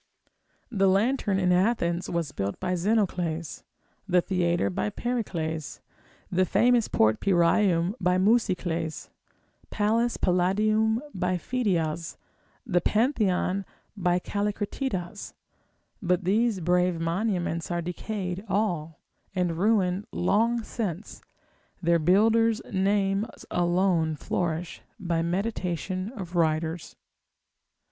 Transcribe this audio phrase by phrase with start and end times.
[0.71, 3.61] The lantern in Athens was built by Zenocles,
[4.07, 5.79] the theatre by Pericles,
[6.31, 9.09] the famous port Pyraeum by Musicles,
[9.69, 12.17] Pallas Palladium by Phidias,
[12.65, 13.63] the Pantheon
[13.95, 15.35] by Callicratidas;
[16.01, 18.99] but these brave monuments are decayed all,
[19.35, 21.21] and ruined long since,
[21.79, 26.95] their builders' names alone flourish by meditation of writers.